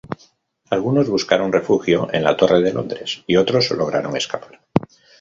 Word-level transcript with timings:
Algunos 0.71 1.09
buscaron 1.11 1.53
refugio 1.53 2.07
en 2.11 2.23
la 2.23 2.35
Torre 2.35 2.59
de 2.59 2.73
Londres 2.73 3.23
y 3.27 3.35
otros 3.35 3.69
lograron 3.69 4.17
escapar. 4.17 4.59